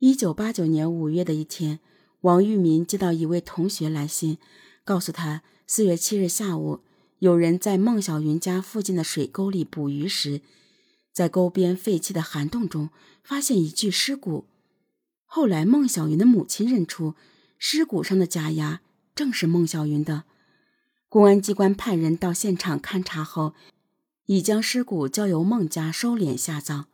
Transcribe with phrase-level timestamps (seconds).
[0.00, 1.78] 一九八九年五月的一天，
[2.22, 4.38] 王玉民接到一位同学来信，
[4.84, 6.80] 告诉他四月七日下午，
[7.20, 10.40] 有人在孟小云家附近的水沟里捕鱼时，
[11.12, 12.90] 在沟边废弃的涵洞中
[13.22, 14.44] 发现一具尸骨。
[15.24, 17.14] 后来，孟小云的母亲认出
[17.56, 18.82] 尸骨上的假牙
[19.14, 20.24] 正是孟小云的。
[21.08, 23.54] 公安机关派人到现场勘查后，
[24.26, 26.86] 已将尸骨交由孟家收敛下葬。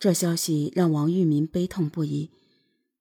[0.00, 2.30] 这消息让王玉民悲痛不已，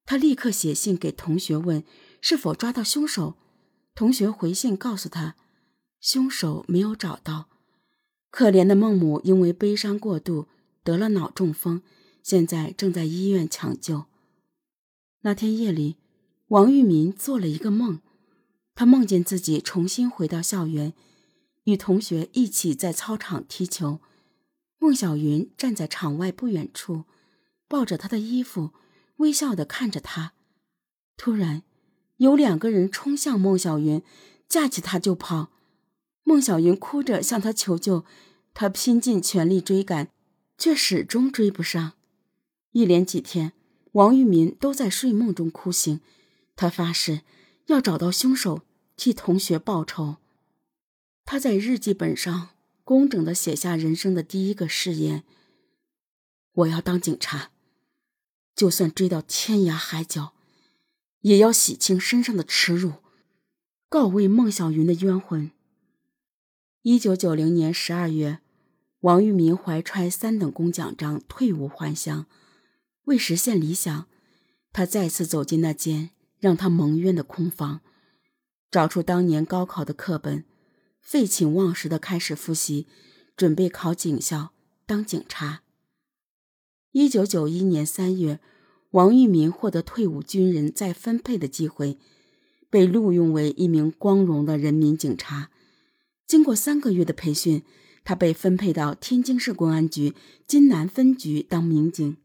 [0.05, 1.81] 他立刻写信给同学问
[2.20, 3.38] 是否抓到凶手。
[3.95, 5.38] 同学回信告诉他，
[6.02, 7.48] 凶手没有找到。
[8.30, 10.48] 可怜的孟母因为悲伤过度
[10.84, 11.81] 得了脑中风，
[12.21, 14.05] 现在正在医院抢救。
[15.21, 15.95] 那天夜里，
[16.49, 18.02] 王玉民做了一个梦，
[18.76, 20.93] 他梦见自己重新回到校园，
[21.63, 24.02] 与同学一起在操场踢球。
[24.80, 27.04] 孟小云站在场外不远处，
[27.68, 28.72] 抱着他的衣服，
[29.18, 30.34] 微笑的看着他。
[31.18, 31.64] 突然，
[32.18, 34.02] 有两个人冲向孟小云，
[34.48, 35.52] 架起他就跑。
[36.24, 38.05] 孟小云哭着向他求救，
[38.54, 40.12] 他拼尽全力追赶，
[40.58, 41.93] 却始终追不上。
[42.71, 43.52] 一连几天，
[43.91, 45.99] 王玉民都在睡梦中哭醒。
[46.55, 47.21] 他发誓
[47.66, 48.62] 要找到凶手，
[48.96, 50.18] 替同学报仇。
[51.26, 52.49] 他在日记本上。
[52.90, 55.23] 工整的写下人生的第一个誓言：
[56.54, 57.51] 我要当警察，
[58.55, 60.34] 就算追到天涯海角，
[61.21, 62.93] 也要洗清身上的耻辱，
[63.90, 65.51] 告慰孟小云的冤魂。
[66.81, 68.40] 一九九零年十二月，
[69.01, 72.25] 王玉民怀揣三等功奖章退伍还乡。
[73.03, 74.07] 为实现理想，
[74.74, 76.09] 他再次走进那间
[76.40, 77.81] 让他蒙冤的空房，
[78.72, 80.44] 找出当年高考的课本。
[81.09, 82.85] 废寝忘食的开始复习，
[83.35, 84.52] 准备考警校
[84.85, 85.63] 当警察。
[86.91, 88.40] 一九九一年三月，
[88.91, 91.97] 王玉民获得退伍军人再分配的机会，
[92.69, 95.50] 被录用为一名光荣的人民警察。
[96.28, 97.64] 经过三个月的培训，
[98.03, 100.14] 他被分配到天津市公安局
[100.46, 102.18] 津南分局当民警。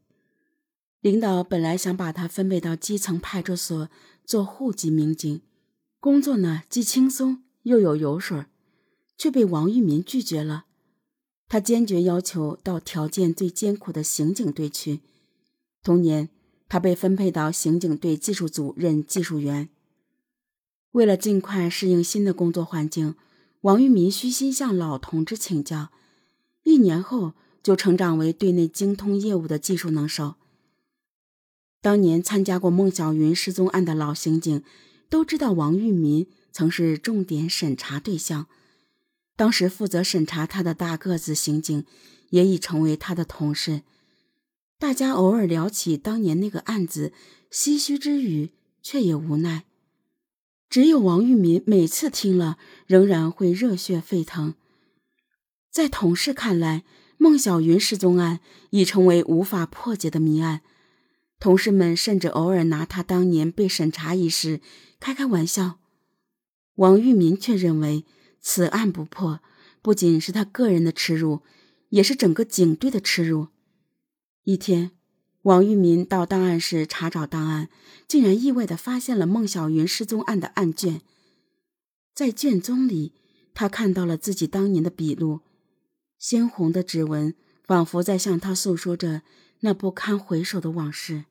[1.01, 3.89] 领导本来想把他分配到基层派出所
[4.23, 5.41] 做户籍民警，
[5.99, 8.45] 工作呢既轻松又有油水儿。
[9.17, 10.65] 却被王玉民拒绝了，
[11.47, 15.01] 他坚决要求到条件最艰苦的刑警队去。
[15.81, 16.29] 同年，
[16.67, 19.69] 他被分配到刑警队技术组任技术员。
[20.91, 23.15] 为了尽快适应新的工作环境，
[23.61, 25.89] 王玉民虚心向老同志请教，
[26.63, 30.35] 一年后就成长为队内精通业务的技术能手。
[31.81, 34.63] 当年参加过孟小云失踪案的老刑警
[35.09, 38.47] 都知道，王玉民曾是重点审查对象。
[39.37, 41.85] 当时负责审查他的大个子刑警，
[42.29, 43.81] 也已成为他的同事。
[44.79, 47.11] 大家偶尔聊起当年那个案子，
[47.51, 48.51] 唏嘘之余，
[48.81, 49.65] 却也无奈。
[50.69, 52.57] 只有王玉民每次听了，
[52.87, 54.55] 仍然会热血沸腾。
[55.69, 56.85] 在同事看来，
[57.17, 60.61] 孟小云失踪案已成为无法破解的谜案。
[61.39, 64.61] 同事们甚至偶尔拿他当年被审查一事
[65.01, 65.79] 开开玩笑。
[66.75, 68.05] 王玉民却认为。
[68.47, 69.39] 此案不破，
[69.81, 71.41] 不仅是他个人的耻辱，
[71.89, 73.47] 也是整个警队的耻辱。
[74.43, 74.91] 一天，
[75.41, 77.69] 王玉民到档案室查找档案，
[78.07, 81.01] 竟然意外的发现了孟小云失踪案的案卷。
[82.13, 83.13] 在卷宗里，
[83.55, 85.39] 他看到了自己当年的笔录，
[86.19, 89.23] 鲜红的指纹仿佛在向他诉说着
[89.61, 91.25] 那不堪回首的往事。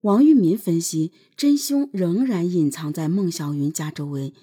[0.00, 4.34] 王玉民分析，真凶仍然隐藏在孟小云家周围。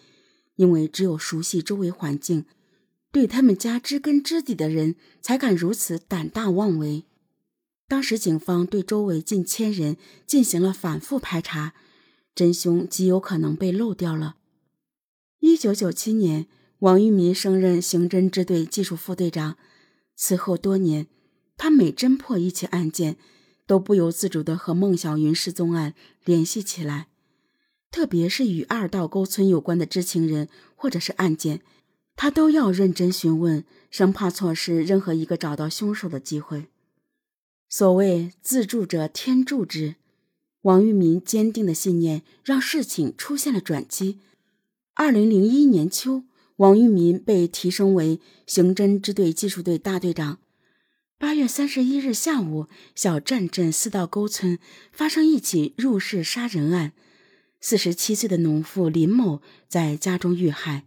[0.58, 2.46] 因为只有熟悉周围环境，
[3.12, 7.06] 对他们家知根知底的人，才敢如此胆大妄为。
[7.88, 9.96] 当时警方对周围近千人
[10.26, 11.74] 进行了反复排查，
[12.36, 14.36] 真凶极有可能被漏掉了。
[15.40, 16.48] 一九九七年，
[16.80, 19.58] 王玉民升任刑侦支队技术副队长。
[20.16, 21.08] 此后多年，
[21.56, 23.18] 他每侦破一起案件，
[23.66, 25.94] 都不由自主地和孟小云失踪案
[26.26, 27.08] 联系起来。
[27.92, 31.62] 特别是与二道沟村有关的知情人或者是案件，
[32.16, 36.68] 他都要认真询问，生怕错失任何一个找到凶手的机会。
[37.70, 39.96] 所谓自助者天助之，
[40.62, 44.20] 王玉民坚定的信念让事情出现了转机。
[44.94, 46.24] 二零零一年秋，
[46.58, 50.40] 王玉民被提升为刑侦支队技术队大队长。
[51.20, 54.60] 八月三十一日下午，小站镇四道沟村
[54.92, 56.94] 发生一起入室杀人案。
[57.60, 60.86] 四十七岁的农妇林某在家中遇害。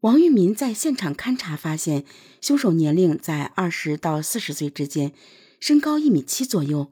[0.00, 2.04] 王玉民在现场勘查发现，
[2.40, 5.12] 凶手年龄在二十到四十岁之间，
[5.58, 6.90] 身高一米七左右。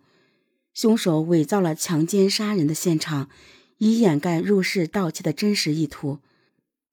[0.74, 3.30] 凶手伪造了强奸杀人的现场，
[3.78, 6.18] 以掩盖入室盗窃的真实意图。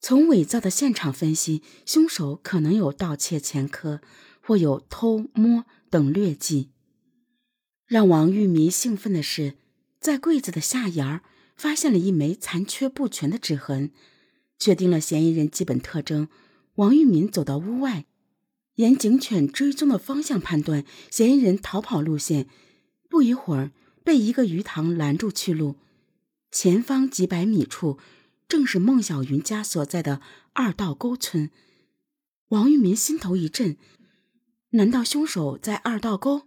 [0.00, 4.00] 从伪造的现场分析，凶手可能有盗窃前科，
[4.40, 6.70] 或有偷摸等劣迹。
[7.86, 9.54] 让王玉民兴奋的是，
[10.00, 11.22] 在柜子的下沿儿
[11.56, 13.90] 发现了一枚残缺不全的指痕，
[14.58, 16.28] 确定了嫌疑人基本特征。
[16.74, 18.04] 王玉民走到屋外，
[18.74, 22.46] 沿警犬追踪的方向判断嫌疑人逃跑路线。
[23.08, 23.72] 不一会儿，
[24.04, 25.76] 被一个鱼塘拦住去路，
[26.50, 27.98] 前方几百米处，
[28.46, 30.20] 正是孟小云家所在的
[30.52, 31.50] 二道沟村。
[32.48, 33.78] 王玉民心头一震，
[34.70, 36.42] 难道凶手在二道沟？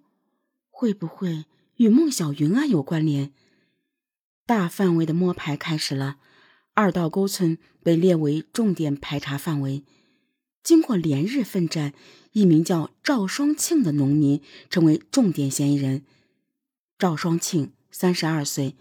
[0.69, 1.45] 会不会
[1.77, 3.33] 与孟小云案有关联？
[4.49, 6.17] 大范围的摸排开始了，
[6.73, 9.83] 二道沟村被列为重点排查范围。
[10.63, 11.93] 经过连日奋战，
[12.31, 16.01] 一名叫赵双庆的农民成为重点嫌疑人。
[16.97, 18.75] 赵双庆，三十二岁，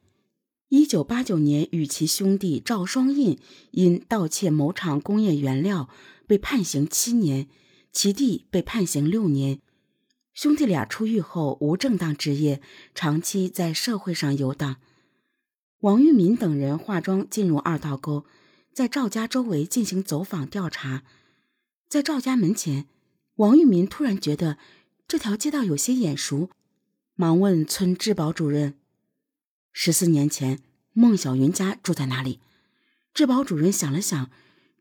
[0.70, 3.38] 一九八九年与其兄弟赵双印
[3.72, 5.90] 因盗窃某厂工业原料
[6.26, 7.46] 被判刑七年，
[7.92, 9.60] 其弟被判刑六年。
[10.32, 12.62] 兄弟俩出狱后无正当职业，
[12.94, 14.76] 长期在社会上游荡。
[15.80, 18.26] 王玉民等人化妆进入二道沟，
[18.72, 21.04] 在赵家周围进行走访调查。
[21.88, 22.88] 在赵家门前，
[23.36, 24.58] 王玉民突然觉得
[25.06, 26.50] 这条街道有些眼熟。
[27.14, 28.74] 忙问村治保主任
[29.72, 30.60] ：“十四年前，
[30.92, 32.40] 孟小云家住在哪里？”
[33.14, 34.30] 治保主任想了想，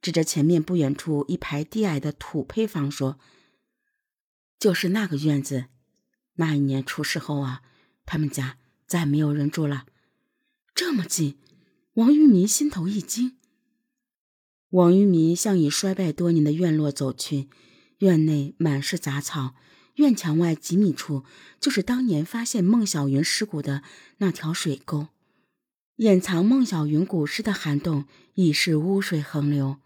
[0.01, 3.19] 指着前面不远处一排低矮的土坯房说
[4.59, 5.65] ：“就是那个院子。
[6.35, 7.61] 那一年出事后啊，
[8.05, 8.57] 他们家
[8.87, 9.85] 再没有人住了。
[10.79, 11.33] 这么近，
[11.95, 13.35] 王玉民心头一惊。
[14.69, 17.49] 王玉民向已衰败多年的院落走去，
[17.97, 19.55] 院内满是杂草。
[19.95, 21.23] 院墙外几米处，
[21.59, 23.81] 就是当年发现孟小云尸骨的
[24.19, 25.07] 那条水沟，
[25.95, 29.77] 掩藏孟小云骨尸的涵洞已是污水横流。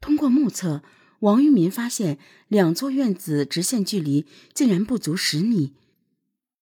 [0.00, 0.82] 通过目测，
[1.18, 2.18] 王玉民发现
[2.48, 4.24] 两座院子直线距离
[4.54, 5.74] 竟然不足十米，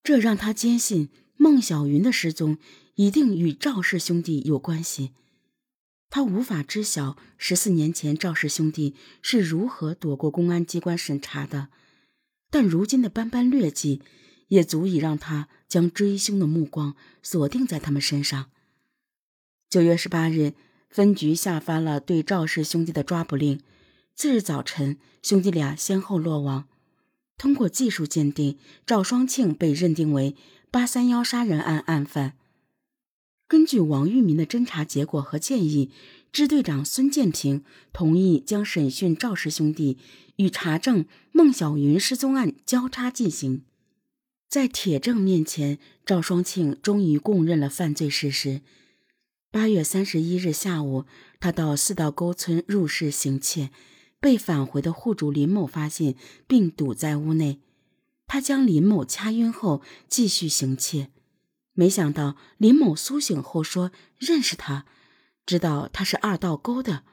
[0.03, 2.58] 这让他坚信孟小云的失踪
[2.97, 5.12] 一定与赵氏兄弟有关系。
[6.11, 11.69] 他无法知晓十四年前赵氏兄弟是如何躲过公安机关审查的。
[12.50, 14.03] 但如今的斑斑劣迹，
[14.49, 18.50] 也足以让他将追凶的目光锁定在他们身上。
[19.71, 20.53] 九月十八日，
[20.91, 23.62] 分局下发了对赵氏兄弟的抓捕令。
[24.15, 26.69] 次日早晨，兄弟俩先后落网。
[27.39, 30.37] 通过技术鉴定，赵双庆被认定为
[30.71, 32.35] 八三幺杀人案案犯。
[33.52, 35.90] 根据王玉民的侦查结果和建议，
[36.32, 37.62] 支队长孙建平
[37.93, 39.99] 同意将审讯赵氏兄弟
[40.37, 43.64] 与查证孟小云失踪案交叉进行。
[44.49, 48.62] 在铁证面前，赵双庆终于供认了犯罪事实。
[49.50, 51.05] 八月三十一日下午，
[51.38, 53.69] 他到四道沟村入室行窃，
[54.19, 56.14] 被返回的户主林某发现
[56.46, 57.60] 并堵在屋内。
[58.26, 61.10] 他将林某掐晕后继续行窃。
[61.74, 64.84] 没想到林某苏醒后说认识他，
[65.46, 67.04] 知道他是二道沟的。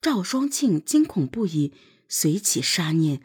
[0.00, 1.72] 赵双庆惊恐不已，
[2.08, 3.20] 随起杀念，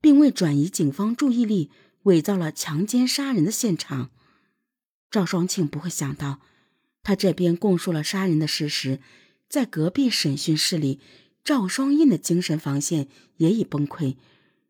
[0.00, 1.70] 并为转移警方注意力，
[2.04, 4.10] 伪造了强奸杀人的现场。
[5.10, 6.40] 赵双庆不会想到，
[7.02, 9.00] 他这边供述了杀人的事实，
[9.48, 11.00] 在隔壁审讯室里，
[11.42, 14.16] 赵双印的精神防线也已崩溃。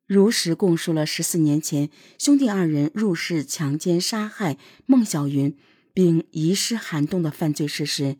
[0.06, 5.56] 如实供述了十四年前兄弟二人入室强奸杀害孟小云，
[5.94, 8.18] 并遗失涵洞的犯罪事实。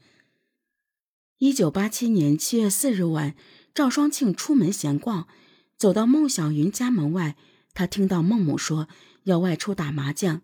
[1.39, 3.35] 一九八七年七月四日晚，
[3.75, 5.29] 赵双庆出门闲逛，
[5.77, 7.37] 走到孟小云家门外，
[7.75, 8.89] 他听到孟母说
[9.25, 10.41] 要外出打麻将。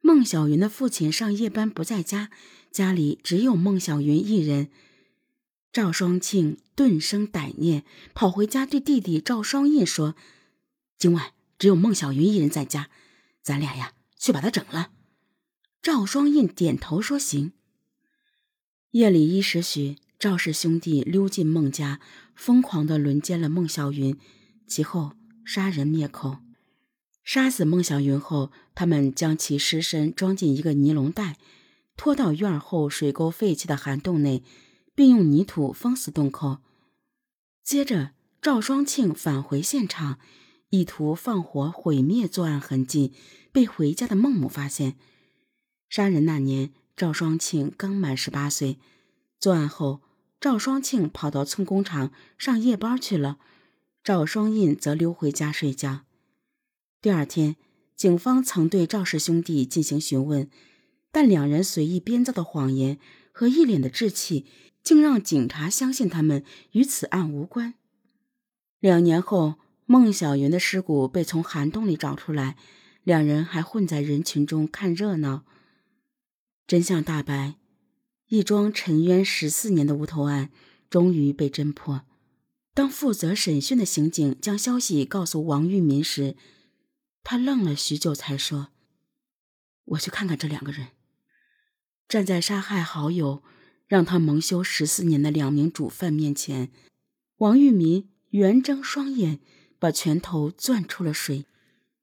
[0.00, 2.30] 孟小云的父亲上夜班不在家，
[2.72, 4.68] 家里只有孟小云一人。
[5.72, 7.84] 赵双庆顿生歹念，
[8.14, 10.16] 跑回家对弟弟赵双印说。
[11.02, 12.88] 今晚只有孟小云一人在家，
[13.42, 14.92] 咱俩呀去把她整了。
[15.82, 17.54] 赵双印点头说：“行。”
[18.92, 21.98] 夜里一时许，赵氏兄弟溜进孟家，
[22.36, 24.16] 疯狂地轮奸了孟小云，
[24.68, 26.36] 其后杀人灭口。
[27.24, 31.36] 杀死孟小云后，他们将其尸身装进一个尼龙袋，
[31.96, 34.44] 拖到院后水沟废弃的涵洞内，
[34.94, 36.58] 并用泥土封死洞口。
[37.64, 40.20] 接着，赵双庆返回现场。
[40.72, 43.12] 意图放火毁灭作案痕迹，
[43.52, 44.96] 被回家的孟母发现。
[45.90, 48.78] 杀人那年，赵双庆刚满十八岁。
[49.38, 50.00] 作案后，
[50.40, 53.38] 赵双庆跑到村工厂上夜班去了，
[54.02, 56.06] 赵双印则溜回家睡觉。
[57.02, 57.56] 第二天，
[57.94, 60.48] 警方曾对赵氏兄弟进行询问，
[61.10, 62.98] 但两人随意编造的谎言
[63.30, 64.46] 和一脸的稚气，
[64.82, 67.74] 竟让警察相信他们与此案无关。
[68.80, 72.56] 两年后，孟小云的尸骨被从涵洞里找出来，
[73.02, 75.44] 两人还混在人群中看热闹。
[76.66, 77.56] 真相大白，
[78.28, 80.50] 一桩沉冤十四年的无头案
[80.88, 82.02] 终于被侦破。
[82.74, 86.36] 当负责审讯的刑警将消息告诉王玉民时，
[87.22, 88.68] 他愣了许久，才说
[89.84, 90.88] ：“我去看看这两个人。”
[92.08, 93.42] 站在杀害好友、
[93.86, 96.70] 让他蒙羞十四年的两名主犯面前，
[97.38, 99.40] 王玉民圆睁双眼，
[99.82, 101.46] 把拳头攥出了水。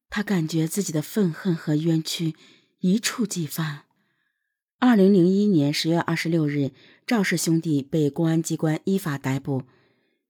[0.10, 2.36] 他感觉自己的愤恨和冤屈
[2.80, 3.86] 一触即发。
[4.80, 6.72] 二零零一年十月二十六日，
[7.08, 9.64] 赵氏兄弟被公安机关依法逮捕。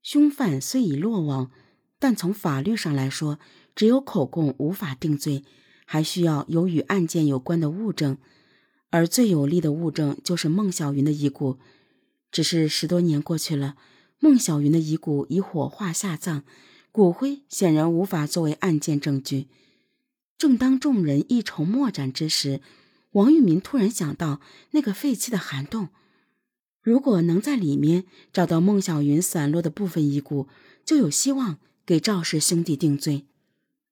[0.04, 1.50] 凶犯虽已落网，
[1.98, 3.40] 但从法律上来说，
[3.74, 5.44] 只有口供无法定罪，
[5.88, 8.20] 还需要有与案件有关的物证。
[8.92, 11.58] 而最有力的物证就是孟小云的遗骨。
[12.32, 13.76] 只是十多年过去了，
[14.20, 16.44] 孟小云的遗骨已火化下葬，
[16.92, 19.48] 骨灰显然无法作为案件证据。
[20.38, 22.62] 正当众人一筹莫展之时，
[23.12, 24.40] 王玉民突然想到
[24.72, 25.90] 那个废弃的涵洞，
[26.82, 30.48] 如果能在里面找到孟小云散落的部分遗骨，
[30.86, 33.26] 就有希望给赵氏兄弟定罪。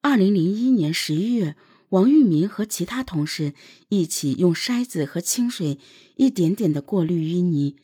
[0.02, 1.56] 二零零一年十一月，
[1.90, 3.54] 王玉民和其他同事
[3.90, 5.80] 一起用筛子和清水
[6.16, 7.76] 一点点的过滤淤泥。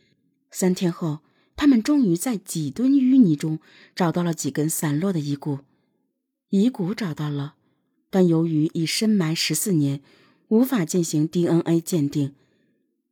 [0.49, 1.19] 三天后，
[1.55, 3.59] 他们终于在几吨淤泥中
[3.95, 5.59] 找到了几根散落的遗骨。
[6.49, 7.55] 遗骨找到了，
[8.09, 10.01] 但由于已深埋十四年。
[10.49, 12.35] 无法进行 DNA 鉴定，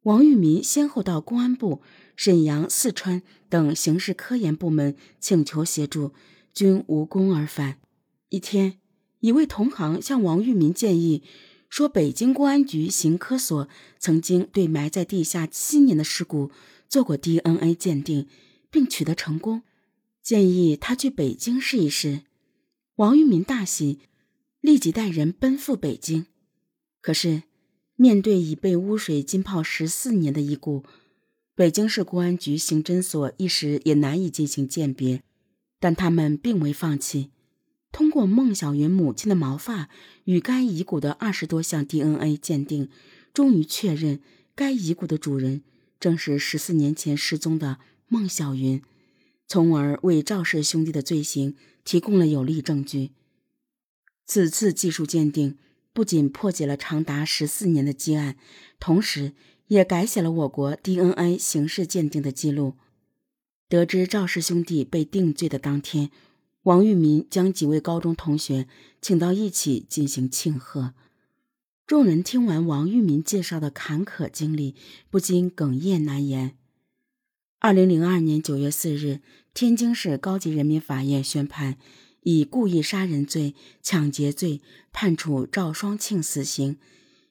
[0.03, 1.81] 王玉民先后到公安部、
[2.15, 6.13] 沈阳、四川等刑事科研部门请求协助，
[6.53, 7.79] 均无功而返。
[8.29, 8.77] 一天，
[9.21, 11.23] 一位同行向王玉民建议
[11.67, 13.67] 说，北京公安局刑科所
[13.97, 16.51] 曾经对埋在地下七年的尸骨
[16.91, 18.27] 做过 DNA 鉴定，
[18.69, 19.63] 并取得成功，
[20.21, 22.23] 建议他去北京试一试。
[22.95, 23.99] 王玉民大喜，
[24.59, 26.25] 立即带人奔赴北京。
[26.99, 27.43] 可是，
[27.95, 30.83] 面对已被污水浸泡十四年的遗骨，
[31.55, 35.23] 北京市公安局刑侦所一时也难以进行鉴别。
[35.79, 37.31] 但他们并未放弃，
[37.93, 39.87] 通过孟小云母亲的毛发
[40.25, 42.89] 与该遗骨的二十多项 DNA 鉴定，
[43.33, 44.19] 终于确认
[44.53, 45.63] 该遗骨的主人
[46.01, 47.79] 正是十四年前失踪的
[48.09, 48.81] 孟小云，
[49.47, 51.55] 从而为赵氏兄弟的罪行
[51.85, 53.11] 提供了有力证据。
[54.25, 55.57] 此次技术鉴定。
[55.93, 58.37] 不仅破解了长达十四年的积案，
[58.79, 59.33] 同时
[59.67, 62.75] 也改写了我国 DNA 刑事鉴定的记录。
[63.67, 66.09] 得知赵氏兄弟被定罪的当天，
[66.63, 68.69] 王玉民将几位高中同学
[69.01, 70.93] 请到一起进行庆贺。
[71.91, 74.75] 众人听完王玉民介绍的坎坷经历，
[75.09, 76.55] 不禁哽咽难言。
[77.59, 79.19] 二零零二年九月四日，
[79.53, 81.75] 天津市高级人民法院宣判。
[82.21, 84.61] 以故意杀人罪、抢劫罪
[84.93, 86.77] 判处赵双庆死刑，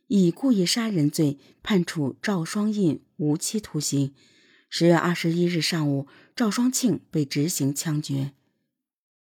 [0.08, 4.12] 以故意杀人罪判处赵双印无期徒刑。
[4.68, 8.32] 十月二十一日上午，赵双庆被执行枪决。